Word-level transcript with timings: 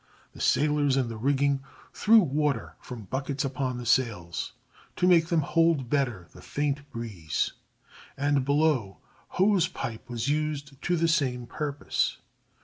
The 0.33 0.41
sailors 0.41 0.97
in 0.97 1.09
the 1.09 1.15
rigging 1.15 1.61
threw 1.93 2.17
water 2.21 2.73
from 2.79 3.03
buckets 3.03 3.45
upon 3.45 3.77
the 3.77 3.85
sails 3.85 4.53
to 4.95 5.05
make 5.05 5.27
them 5.27 5.41
hold 5.41 5.91
better 5.91 6.27
the 6.33 6.41
faint 6.41 6.89
breeze, 6.89 7.51
and 8.17 8.43
below 8.43 8.97
hose 9.37 9.67
pipe 9.67 10.09
was 10.09 10.27
used 10.27 10.81
to 10.81 10.95
the 10.97 11.07
same 11.07 11.45
purpose. 11.45 12.17